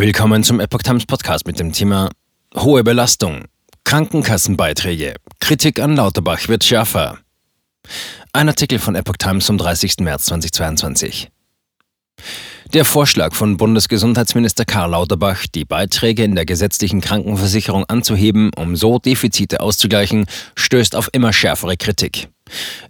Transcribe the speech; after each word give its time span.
Willkommen 0.00 0.44
zum 0.44 0.60
Epoch 0.60 0.82
Times 0.82 1.06
Podcast 1.06 1.44
mit 1.48 1.58
dem 1.58 1.72
Thema 1.72 2.08
Hohe 2.54 2.84
Belastung, 2.84 3.46
Krankenkassenbeiträge, 3.82 5.16
Kritik 5.40 5.80
an 5.80 5.96
Lauterbach 5.96 6.46
wird 6.46 6.62
schärfer. 6.62 7.18
Ein 8.32 8.48
Artikel 8.48 8.78
von 8.78 8.94
Epoch 8.94 9.16
Times 9.16 9.46
vom 9.46 9.58
30. 9.58 9.96
März 9.98 10.26
2022. 10.26 11.32
Der 12.74 12.84
Vorschlag 12.84 13.34
von 13.34 13.56
Bundesgesundheitsminister 13.56 14.64
Karl 14.64 14.92
Lauterbach, 14.92 15.48
die 15.52 15.64
Beiträge 15.64 16.22
in 16.22 16.36
der 16.36 16.46
gesetzlichen 16.46 17.00
Krankenversicherung 17.00 17.84
anzuheben, 17.86 18.52
um 18.54 18.76
so 18.76 19.00
Defizite 19.00 19.58
auszugleichen, 19.58 20.26
stößt 20.54 20.94
auf 20.94 21.08
immer 21.12 21.32
schärfere 21.32 21.76
Kritik. 21.76 22.28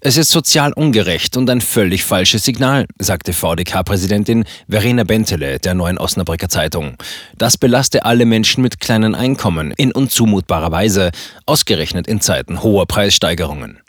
Es 0.00 0.16
ist 0.16 0.30
sozial 0.30 0.72
ungerecht 0.72 1.36
und 1.36 1.48
ein 1.50 1.60
völlig 1.60 2.04
falsches 2.04 2.44
Signal, 2.44 2.86
sagte 2.98 3.32
VDK-Präsidentin 3.32 4.44
Verena 4.68 5.04
Bentele 5.04 5.58
der 5.58 5.74
Neuen 5.74 5.98
Osnabrücker 5.98 6.48
Zeitung. 6.48 6.96
Das 7.36 7.56
belaste 7.56 8.04
alle 8.04 8.26
Menschen 8.26 8.62
mit 8.62 8.80
kleinen 8.80 9.14
Einkommen 9.14 9.72
in 9.72 9.92
unzumutbarer 9.92 10.72
Weise, 10.72 11.10
ausgerechnet 11.46 12.06
in 12.06 12.20
Zeiten 12.20 12.62
hoher 12.62 12.86
Preissteigerungen. 12.86 13.80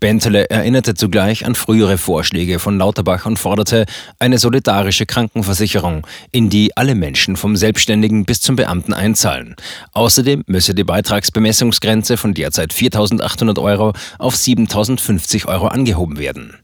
Bentele 0.00 0.50
erinnerte 0.50 0.94
zugleich 0.94 1.44
an 1.46 1.54
frühere 1.54 1.98
Vorschläge 1.98 2.58
von 2.58 2.78
Lauterbach 2.78 3.26
und 3.26 3.38
forderte 3.38 3.86
eine 4.18 4.38
solidarische 4.38 5.06
Krankenversicherung, 5.06 6.06
in 6.32 6.50
die 6.50 6.76
alle 6.76 6.94
Menschen 6.94 7.36
vom 7.36 7.56
Selbstständigen 7.56 8.24
bis 8.24 8.40
zum 8.40 8.56
Beamten 8.56 8.92
einzahlen. 8.92 9.56
Außerdem 9.92 10.44
müsse 10.46 10.74
die 10.74 10.84
Beitragsbemessungsgrenze 10.84 12.16
von 12.16 12.34
derzeit 12.34 12.72
4.800 12.72 13.60
Euro 13.60 13.92
auf 14.18 14.34
7.050 14.34 15.46
Euro 15.46 15.68
angehoben 15.68 16.18
werden. 16.18 16.63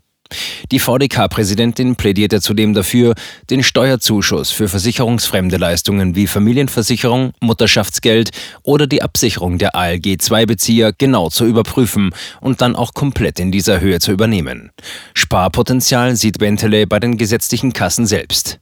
Die 0.70 0.78
VDK-Präsidentin 0.78 1.96
plädierte 1.96 2.40
zudem 2.40 2.74
dafür, 2.74 3.14
den 3.50 3.62
Steuerzuschuss 3.62 4.50
für 4.50 4.68
versicherungsfremde 4.68 5.56
Leistungen 5.56 6.14
wie 6.14 6.26
Familienversicherung, 6.26 7.32
Mutterschaftsgeld 7.40 8.30
oder 8.62 8.86
die 8.86 9.02
Absicherung 9.02 9.58
der 9.58 9.74
ALG-2-Bezieher 9.74 10.92
genau 10.96 11.28
zu 11.30 11.44
überprüfen 11.46 12.10
und 12.40 12.60
dann 12.60 12.76
auch 12.76 12.94
komplett 12.94 13.40
in 13.40 13.52
dieser 13.52 13.80
Höhe 13.80 13.98
zu 13.98 14.12
übernehmen. 14.12 14.70
Sparpotenzial 15.14 16.16
sieht 16.16 16.38
Bentele 16.38 16.86
bei 16.86 17.00
den 17.00 17.16
gesetzlichen 17.16 17.72
Kassen 17.72 18.06
selbst. 18.06 18.60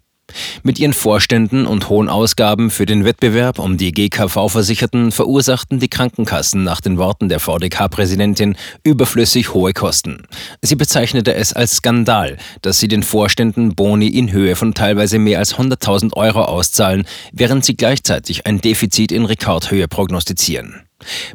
Mit 0.63 0.79
ihren 0.79 0.93
Vorständen 0.93 1.67
und 1.67 1.89
hohen 1.89 2.09
Ausgaben 2.09 2.71
für 2.71 2.87
den 2.87 3.05
Wettbewerb 3.05 3.59
um 3.59 3.77
die 3.77 3.93
GKV-Versicherten 3.93 5.13
verursachten 5.13 5.81
die 5.81 5.89
Krankenkassen 5.89 6.65
nach 6.65 6.81
den 6.81 6.99
Worten 6.99 7.29
der 7.29 7.41
VDK-Präsidentin 7.41 8.57
überflüssig 8.83 9.55
hohe 9.55 9.73
Kosten. 9.73 10.27
Sie 10.63 10.77
bezeichnete 10.77 11.35
es 11.35 11.53
als 11.53 11.77
Skandal, 11.77 12.37
dass 12.63 12.79
sie 12.79 12.89
den 12.89 13.03
Vorständen 13.03 13.75
Boni 13.75 14.09
in 14.09 14.33
Höhe 14.33 14.57
von 14.57 14.75
teilweise 14.75 15.19
mehr 15.19 15.39
als 15.39 15.57
100.000 15.57 16.15
Euro 16.15 16.43
auszahlen, 16.43 17.07
während 17.33 17.65
sie 17.65 17.77
gleichzeitig 17.77 18.47
ein 18.47 18.61
Defizit 18.61 19.13
in 19.13 19.25
Rekordhöhe 19.25 19.89
prognostizieren. 19.89 20.88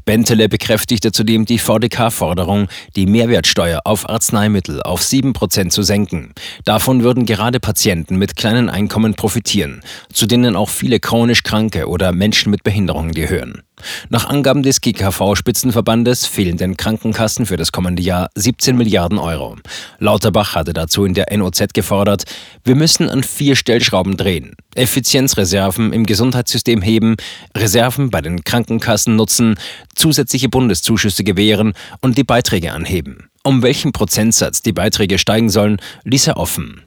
Bentele 0.06 0.50
bekräftigte 0.50 1.12
zudem 1.12 1.46
die 1.46 1.60
VDK-Forderung, 1.60 2.68
die 2.96 3.06
Mehrwertsteuer 3.06 3.82
auf 3.86 4.10
Arzneimittel 4.10 4.82
auf 4.84 5.02
7% 5.02 5.70
zu 5.70 5.84
senken. 5.84 6.34
Davon 6.66 7.04
würden 7.04 7.26
gerade 7.26 7.60
Patienten 7.60 8.18
mit 8.18 8.36
kleinen 8.36 8.70
Einkommen 8.70 9.14
profitieren, 9.14 9.82
zu 10.12 10.26
denen 10.26 10.56
auch 10.56 10.70
viele 10.70 11.00
chronisch 11.00 11.44
Kranke 11.44 11.88
oder 11.88 12.12
Menschen 12.12 12.52
mit 12.52 12.64
Behinderungen 12.64 13.14
gehören. 13.14 13.64
Nach 14.10 14.26
Angaben 14.26 14.64
des 14.64 14.82
GKV-Spitzenverbandes 14.82 16.26
fehlen 16.26 16.58
den 16.58 16.78
Krankenkassen 16.78 17.46
für 17.46 17.58
das 17.58 17.72
kommende 17.72 18.02
Jahr 18.02 18.30
17 18.36 18.76
Milliarden 18.76 19.18
Euro. 19.18 19.58
Lauterbach 20.00 20.56
hatte 20.56 20.74
dazu 20.74 21.06
in 21.06 21.14
der 21.14 21.36
NOZ 21.36 21.74
gefordert, 21.74 22.24
wir 22.64 22.76
müssen 22.76 23.10
an 23.10 23.24
vier 23.24 23.56
Stellschrauben 23.56 24.18
drehen. 24.18 24.56
Effizienzreserven 24.76 25.94
im 25.94 26.06
Gesundheitssystem 26.06 26.82
heben, 26.82 27.16
Reserven 27.56 28.10
bei 28.10 28.22
den 28.22 28.44
Krankenkassen 28.44 29.16
nutzen, 29.16 29.56
zusätzliche 29.96 30.50
Bundeszuschüsse 30.50 31.24
gewähren 31.24 31.74
und 32.02 32.18
die 32.18 32.24
Beiträge 32.24 32.74
anheben. 32.74 33.30
Um 33.44 33.62
welchen 33.62 33.92
Prozentsatz 33.92 34.62
die 34.62 34.72
Beiträge 34.72 35.18
steigen 35.18 35.50
sollen, 35.50 35.78
ließ 36.06 36.28
er 36.28 36.38
offen. 36.38 36.82